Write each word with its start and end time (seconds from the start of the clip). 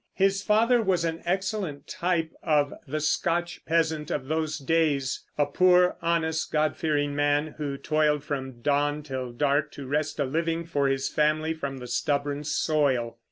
His 0.15 0.41
father 0.41 0.81
was 0.81 1.05
an 1.05 1.21
excellent 1.25 1.85
type 1.87 2.31
of 2.41 2.73
the 2.87 2.99
Scotch 2.99 3.63
peasant 3.67 4.09
of 4.09 4.29
those 4.29 4.57
days, 4.57 5.23
a 5.37 5.45
poor, 5.45 5.95
honest, 6.01 6.51
God 6.51 6.75
fearing 6.75 7.15
man, 7.15 7.53
who 7.59 7.77
toiled 7.77 8.23
from 8.23 8.61
dawn 8.61 9.03
till 9.03 9.31
dark 9.31 9.71
to 9.73 9.85
wrest 9.85 10.19
a 10.19 10.25
living 10.25 10.65
for 10.65 10.87
his 10.87 11.07
family 11.07 11.53
from 11.53 11.77
the 11.77 11.85
stubborn 11.85 12.43
soil. 12.43 13.19